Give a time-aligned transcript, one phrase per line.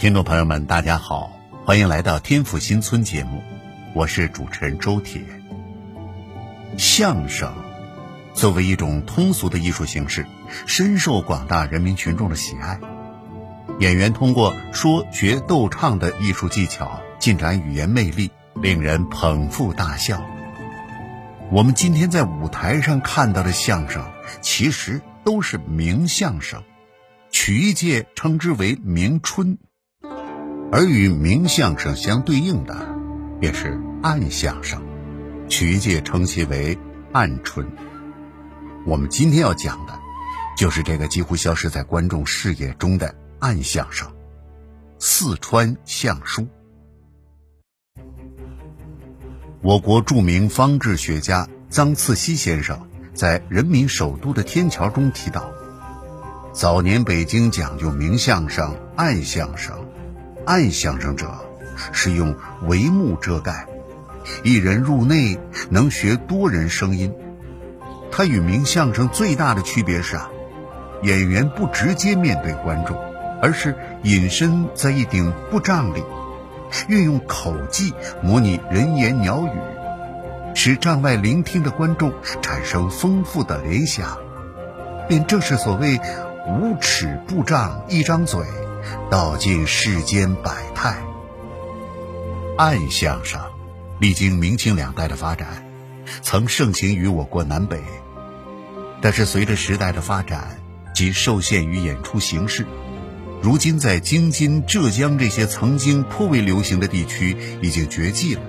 [0.00, 1.30] 听众朋友们，大家好，
[1.66, 3.42] 欢迎来到天府新村节目，
[3.94, 5.20] 我是主持人周铁。
[6.78, 7.52] 相声
[8.32, 10.24] 作为一种通俗的艺术形式，
[10.64, 12.80] 深受广大人民群众的喜爱。
[13.78, 20.24] 演员通过说学逗唱的艺术技巧，尽展语言魅力，令人捧腹大笑。
[21.50, 24.10] 我们今天在舞台上看到的相声，
[24.40, 26.62] 其实都是名相声，
[27.30, 29.58] 曲艺界称之为明春。
[30.72, 32.76] 而与明相声相对应的，
[33.40, 34.80] 便是暗相声，
[35.48, 36.78] 曲界称其为
[37.12, 37.66] 暗春。
[38.86, 39.98] 我们今天要讲的，
[40.56, 44.08] 就是这个几乎消失在观众视野中的暗相声——
[45.00, 46.46] 四川相书。
[49.62, 55.50] 我国著名方志学家臧次溪先生在《人民首都的天桥》中提到，
[56.52, 59.76] 早年北京讲究明相声、暗相声。
[60.50, 61.30] 暗相声者
[61.92, 62.34] 是用
[62.66, 63.68] 帷幕遮盖，
[64.42, 67.14] 一人入内能学多人声音。
[68.10, 70.28] 它与明相声最大的区别是啊，
[71.04, 72.96] 演员不直接面对观众，
[73.40, 76.02] 而是隐身在一顶布帐里，
[76.88, 84.18] 运用口技模拟人言鸟语，使帐外聆听的观众产生丰富的联想。
[85.06, 86.00] 便正是所谓
[86.50, 88.44] “五尺布帐一张嘴”。
[89.10, 91.02] 道尽世间百态。
[92.56, 93.40] 暗相声
[93.98, 95.66] 历经明清两代的发展，
[96.22, 97.80] 曾盛行于我国南北。
[99.00, 100.60] 但是随着时代的发展
[100.94, 102.66] 及受限于演出形式，
[103.40, 108.42] 如今在京津、浙江这些曾经颇为流行的地区已经绝迹了。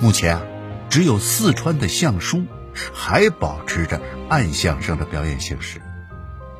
[0.00, 0.42] 目前啊，
[0.90, 2.44] 只有四川的相书
[2.92, 5.80] 还保持着暗相声的表演形式，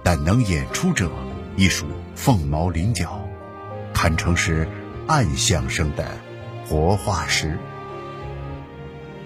[0.04, 1.10] 但能演出者。
[1.56, 3.20] 亦属凤毛麟角，
[3.92, 4.68] 堪称是
[5.06, 6.04] 暗相声的
[6.66, 7.56] 活化石。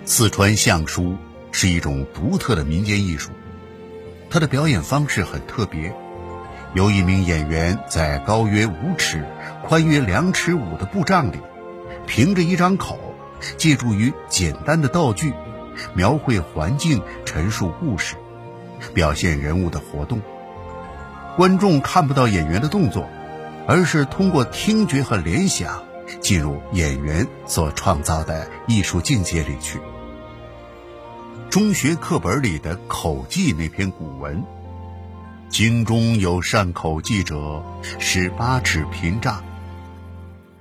[0.04, 1.16] 四川相书
[1.52, 3.30] 是一种独特的民间艺术，
[4.28, 5.94] 它的表演方式很特别，
[6.74, 9.24] 由一名演员在高约五尺、
[9.64, 11.38] 宽约两尺五的布帐里，
[12.06, 12.98] 凭着一张口，
[13.56, 15.32] 借助于简单的道具，
[15.94, 18.16] 描绘环境、陈述故事、
[18.92, 20.20] 表现人物的活动。
[21.38, 23.08] 观众看不到演员的动作，
[23.64, 25.84] 而是通过听觉和联想
[26.20, 29.78] 进入演员所创造的艺术境界里去。
[31.48, 34.42] 中学课本里的口技那篇古文
[35.48, 37.62] ：“京中有善口技者，
[38.00, 39.44] 使八尺屏障。”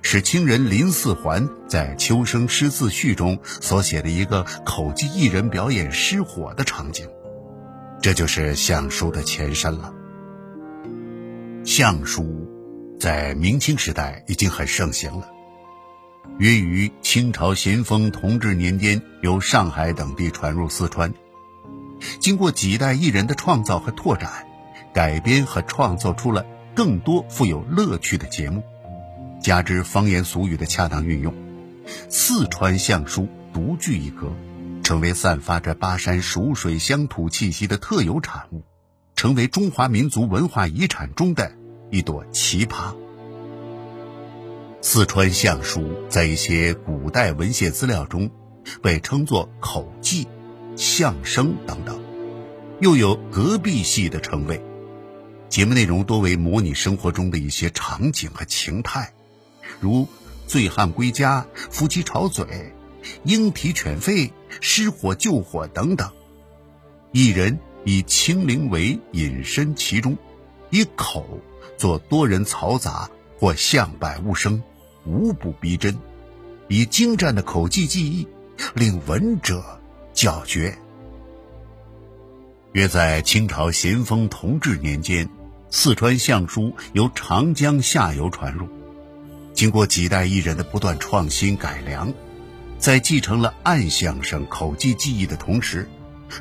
[0.00, 7.08] 是清人林四环在《秋声诗自序》中所写的一个口技艺人表演失火的场景，
[8.00, 9.92] 这就是相书的前身了。
[11.70, 12.48] 相书
[12.98, 15.28] 在明清时代已经很盛行了，
[16.38, 21.12] 约于清朝咸丰同治年间由上海等地传入四川，
[22.20, 24.46] 经过几代艺人的创造和拓展，
[24.94, 28.62] 改编和创作出了更多富有乐趣的节目，
[29.42, 31.34] 加之方言俗语的恰当运用，
[32.08, 34.32] 四川相书独具一格，
[34.82, 38.64] 成为散发着巴山蜀水乡土气息的特有产物。
[39.16, 41.50] 成为中华民族文化遗产中的
[41.90, 42.94] 一朵奇葩。
[44.80, 48.30] 四川相书在一些古代文献资料中
[48.82, 50.26] 被称作口技、
[50.76, 52.00] 相声等等，
[52.80, 54.62] 又有隔壁戏的称谓。
[55.48, 59.12] 节目内容多为模拟生活中的一些场景和情态，
[59.80, 60.06] 如
[60.46, 62.72] 醉汉归家、夫妻吵嘴、
[63.24, 66.10] 鹰啼犬吠、失火救火等等。
[67.12, 67.58] 一人。
[67.84, 70.18] 以清灵为隐身其中，
[70.68, 71.40] 以口
[71.78, 73.08] 做多人嘈杂
[73.38, 74.62] 或象百物声，
[75.06, 75.96] 无不逼真。
[76.66, 78.28] 以精湛的口技技艺，
[78.74, 79.80] 令闻者
[80.12, 80.76] 叫绝。
[82.72, 85.26] 约在清朝咸丰同治年间，
[85.70, 88.68] 四川相书由长江下游传入，
[89.54, 92.12] 经过几代艺人的不断创新改良，
[92.78, 95.88] 在继承了暗相声口技技艺的同时。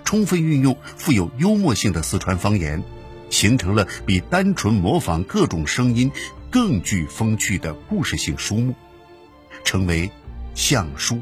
[0.03, 2.83] 充分运用富有幽默性的四川方言，
[3.29, 6.11] 形成了比单纯模仿各种声音
[6.49, 8.75] 更具风趣的故事性书目，
[9.63, 10.09] 称为
[10.55, 11.19] 相书。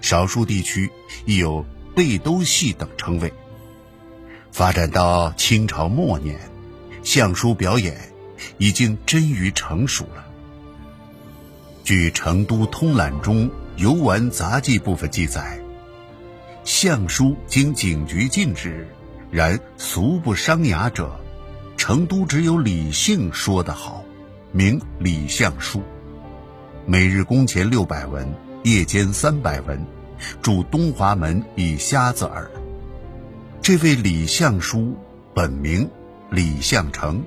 [0.00, 0.90] 少数地区
[1.24, 3.32] 亦有背兜戏等称谓。
[4.52, 6.38] 发展到清朝末年，
[7.02, 8.12] 相书表演
[8.58, 10.26] 已经臻于成熟了。
[11.82, 15.60] 据《成都通览》中游玩杂技部分记载。
[16.64, 18.88] 相书经警局禁止，
[19.34, 21.10] 然俗不伤雅者，
[21.76, 24.04] 成都只有李姓说得好，
[24.52, 25.82] 名李相书，
[26.86, 28.32] 每日工钱六百文，
[28.62, 29.84] 夜间三百文，
[30.40, 32.48] 住东华门以瞎子耳。
[33.60, 34.96] 这位李相书
[35.34, 35.90] 本名
[36.30, 37.20] 李相成，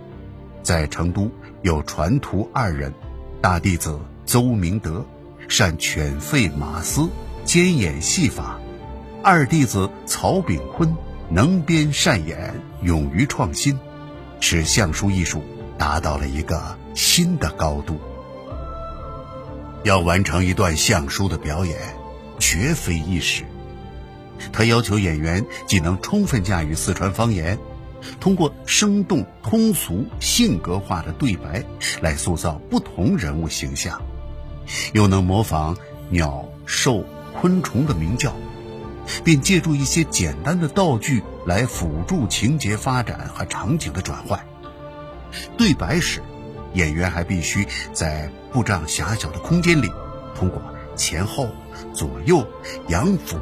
[0.63, 1.29] 在成都
[1.61, 2.93] 有传徒二人，
[3.41, 5.05] 大弟子邹明德
[5.49, 7.09] 善犬吠马嘶，
[7.43, 8.57] 兼演戏法；
[9.21, 10.95] 二弟子曹炳坤
[11.29, 13.77] 能编善演，勇于创新，
[14.39, 15.43] 使相书艺术
[15.77, 16.77] 达到了一个。
[16.97, 17.99] 新的高度。
[19.83, 21.77] 要完成一段相书的表演，
[22.39, 23.43] 绝非易事。
[24.51, 27.59] 他要求演员既能充分驾驭四川方言，
[28.19, 31.63] 通过生动、通俗、性格化的对白
[32.01, 34.01] 来塑造不同人物形象，
[34.93, 35.77] 又能模仿
[36.09, 37.05] 鸟、兽、
[37.39, 38.33] 昆虫的鸣叫，
[39.23, 44.45] 并借助一些简单的道具来辅助情节发展和场景的转换。
[45.57, 46.21] 对白时。
[46.73, 49.89] 演员还必须在布障狭小的空间里，
[50.35, 50.61] 通过
[50.95, 51.49] 前后、
[51.91, 52.45] 左右、
[52.89, 53.39] 仰俯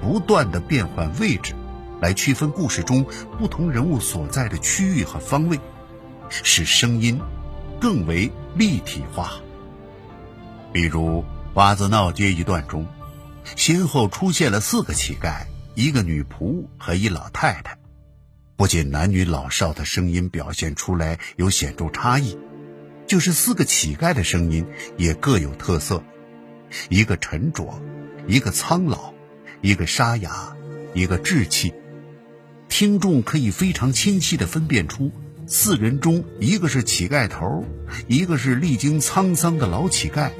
[0.00, 1.54] 不断的变换位置，
[2.00, 3.04] 来区分故事中
[3.38, 5.58] 不同人物所在的区域和方位，
[6.30, 7.20] 使声音
[7.78, 9.32] 更为立体化。
[10.72, 11.20] 比如
[11.52, 12.86] 《花子闹街》一段中，
[13.56, 17.78] 先后出现了四个乞丐、一个女仆和一老太太，
[18.56, 22.38] 不仅男女老少的声音表现出来有显著差异。
[23.06, 24.66] 就是四个乞丐的声音
[24.98, 26.02] 也各有特色，
[26.90, 27.80] 一个沉着，
[28.26, 29.14] 一个苍老，
[29.62, 30.54] 一个沙哑，
[30.92, 31.72] 一个稚气。
[32.68, 35.10] 听众可以非常清晰地分辨出，
[35.46, 37.64] 四人中一个是乞丐头，
[38.08, 40.30] 一个是历经沧桑的老乞丐，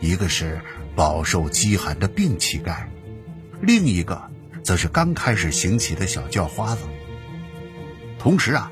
[0.00, 0.62] 一个是
[0.94, 2.86] 饱受饥寒的病乞丐，
[3.60, 4.22] 另一个
[4.62, 6.82] 则是刚开始行乞的小叫花子。
[8.18, 8.70] 同时啊。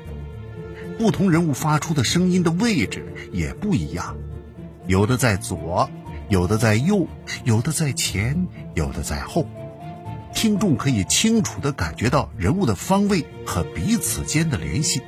[0.95, 4.15] 不同人物发出的声音的位置也不一样，
[4.85, 5.89] 有的在左，
[6.29, 7.07] 有的在右，
[7.43, 9.47] 有的在前，有的在后。
[10.35, 15.01] 听众可以清楚地感觉到人物的方位和彼此间的联系，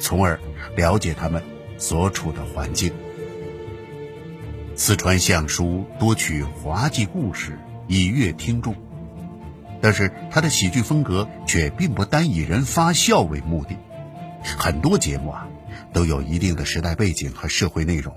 [0.00, 0.40] 从而
[0.74, 1.42] 了解他们
[1.76, 2.90] 所处的环境。
[4.80, 7.58] 四川相书多取滑稽故事
[7.88, 8.76] 以悦听众，
[9.80, 13.76] 但是他的喜剧风格却并不单以人发笑为目的。
[14.44, 15.48] 很多节目啊，
[15.92, 18.14] 都有一定的时代背景和社会内容，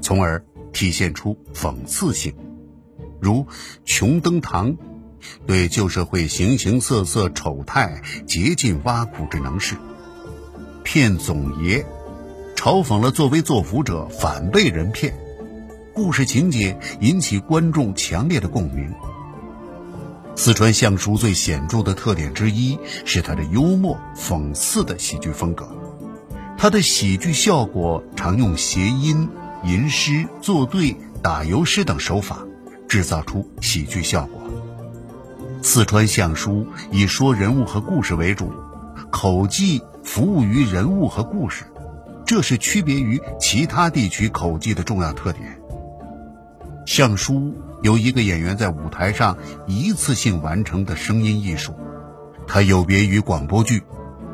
[0.00, 2.34] 从而体现出讽刺性。
[3.20, 3.44] 如
[3.84, 4.72] 《穷登堂》，
[5.46, 9.76] 对旧社会形形色色丑态竭尽挖苦之能事；
[10.82, 11.78] 《骗总爷》，
[12.56, 15.14] 嘲讽了作威作福者反被人骗，
[15.94, 18.92] 故事情节引起观众强烈的共鸣。
[20.34, 25.68] 四川相书最显著的特点之一是它的幽默讽刺的喜剧风格，
[26.56, 29.28] 它的喜剧效果常用谐音、
[29.64, 32.38] 吟诗、作对、打油诗等手法，
[32.88, 34.40] 制造出喜剧效果。
[35.62, 38.50] 四川相书以说人物和故事为主，
[39.10, 41.64] 口技服务于人物和故事，
[42.24, 45.61] 这是区别于其他地区口技的重要特点。
[46.92, 47.54] 相书。
[47.80, 51.72] 由一个演员在舞台上一次性完成的声音艺术，
[52.46, 53.82] 它有别于广播剧，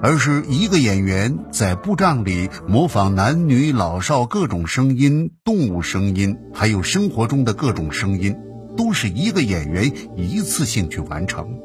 [0.02, 8.36] 而是一个演员在布帐里模仿男女老少各种声音、动物声音，还有生活中的各种声音，
[8.76, 11.60] 都是一个演员一次性去完成，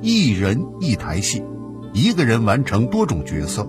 [0.00, 1.42] 一人一台戏，
[1.92, 3.68] 一个人完成多种角色。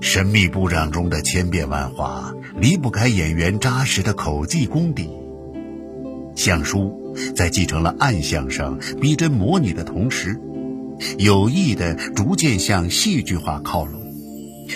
[0.00, 5.10] 神秘布帐中的千变万化，离不开演员扎实的口技功底。
[6.34, 10.40] 相书在继承了暗相声逼真模拟的同时，
[11.18, 14.00] 有意的逐渐向戏剧化靠拢，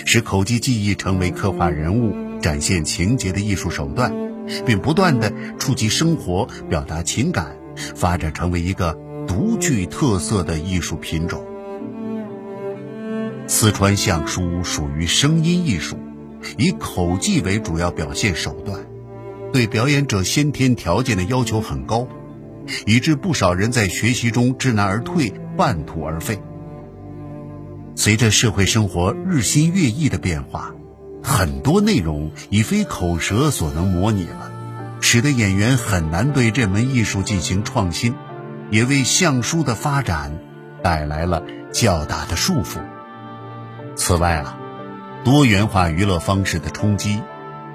[0.05, 4.13] 使口技技艺成为刻画人物、展现情节的艺术手段，
[4.65, 7.55] 并不断的触及生活、表达情感，
[7.95, 8.97] 发展成为一个
[9.27, 11.43] 独具特色的艺术品种。
[13.47, 15.97] 四川相书属于声音艺术，
[16.57, 18.79] 以口技为主要表现手段。
[19.51, 22.07] 对表演者先天条件的要求很高，
[22.85, 26.39] 以致不少人在学习中知难而退、半途而废。
[27.95, 30.73] 随着社会生活日新月异的变化，
[31.21, 34.51] 很多内容已非口舌所能模拟了，
[35.01, 38.15] 使得演员很难对这门艺术进行创新，
[38.69, 40.39] 也为相书的发展
[40.81, 42.79] 带来了较大的束缚。
[43.95, 44.57] 此外啊，
[45.25, 47.19] 多元化娱乐方式的冲击。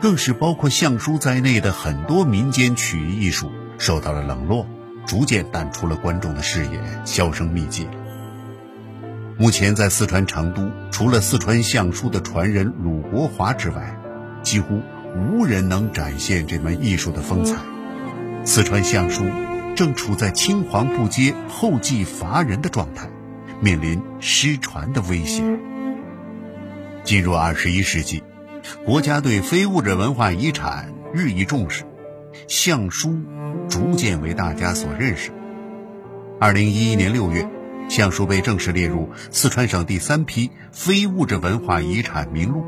[0.05, 4.67] 更是包括相书在内的很多民间曲艺艺术受到了冷落，
[5.07, 7.89] 逐渐淡出了观众的视野，销声匿迹。
[9.39, 13.99] 目前在四川成都，除了四川相书的传人鲁国华之外，
[14.43, 14.83] 几乎
[15.17, 17.57] 无人能展现这门艺术的风采。
[18.45, 19.25] 四川相书
[19.75, 23.09] 正处在青黄不接、后继乏人的状态，
[23.59, 25.59] 面临失传的危险。
[27.05, 28.23] 进入二十一世纪，
[28.85, 31.85] 国家对非物质文化遗产日益重视，
[32.49, 33.19] 相书
[33.69, 35.31] 逐渐为大家所认识。
[36.41, 37.49] 二零一一年六月，
[37.89, 42.65] 相书被正式列入四川省第三批非物质文化遗产名录。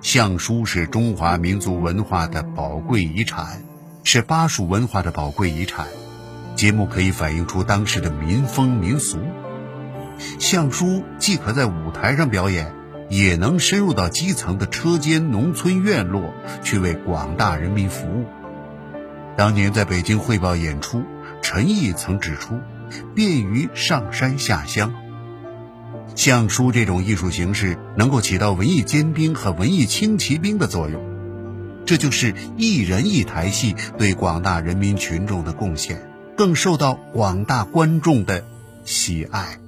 [0.00, 3.62] 相书是中华民族文化的宝贵遗产。
[4.06, 5.86] 是巴蜀文化的宝贵遗产，
[6.56, 9.18] 节目可以反映出当时的民风民俗。
[10.38, 12.70] 相书既可在舞台上表演，
[13.08, 18.24] 也能深入到基层的车间、农村院落，去为广大人民服务。
[19.36, 21.02] 当年在北京汇报演出，
[21.42, 22.60] 陈毅曾指出，
[23.14, 24.94] 便于上山下乡。
[26.14, 31.02] 相书这种艺术形式，能够起到文艺尖兵和文艺轻骑兵的作用。
[31.86, 38.44] 这就是一人一台戏对广大人民群众的贡献，更受到广大观众的
[38.84, 39.58] 喜爱。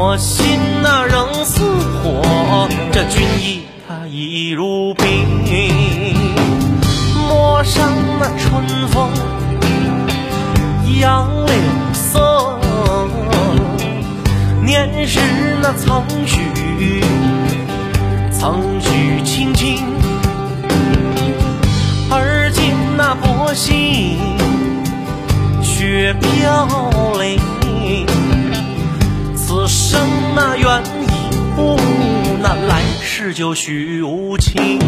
[0.00, 1.60] 我心那仍似
[2.04, 5.26] 火，这军衣它已如冰。
[7.26, 7.90] 陌上
[8.20, 9.10] 那春风
[11.00, 11.54] 杨柳
[11.92, 12.60] 色，
[14.64, 15.18] 年时
[15.60, 17.02] 那曾许。
[18.30, 19.82] 曾许卿卿，
[22.08, 24.16] 而今那薄幸
[25.60, 26.68] 雪飘
[27.18, 27.57] 零。
[29.68, 30.00] 此生
[30.34, 31.78] 那缘已不，
[32.40, 34.78] 那来世就许无情。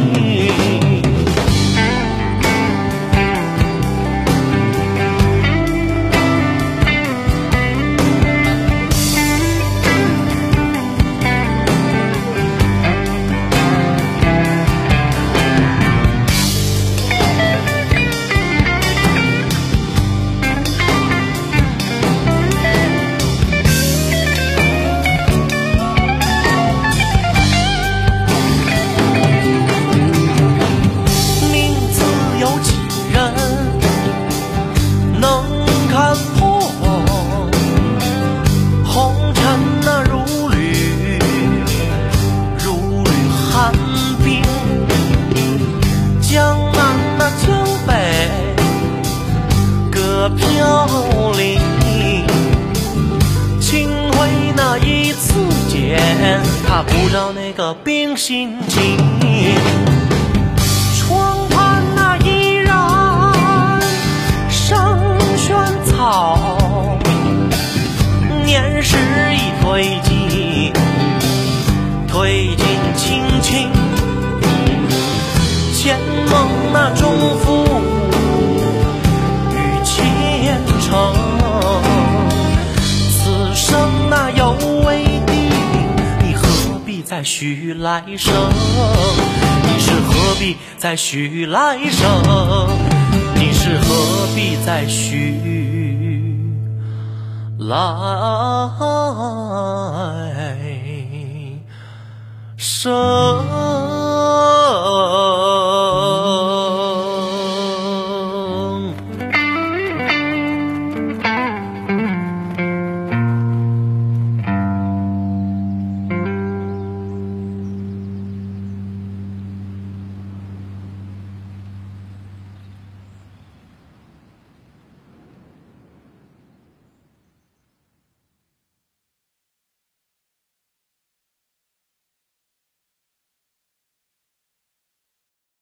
[50.28, 50.86] 飘
[51.32, 51.58] 零，
[53.60, 55.32] 清辉那一次
[55.68, 55.98] 见，
[56.68, 58.98] 他不着那个冰心镜，
[60.98, 63.80] 窗畔那依然。
[64.50, 66.98] 生萱草，
[68.44, 68.96] 年时
[69.32, 70.72] 已褪尽，
[72.12, 73.70] 褪尽青青，
[75.74, 75.98] 前
[76.30, 77.08] 梦那中。
[87.20, 88.32] 再续来生，
[89.62, 92.08] 你是何必再许来生？
[93.34, 95.34] 你是何必再许
[97.58, 97.76] 来
[102.56, 103.59] 生？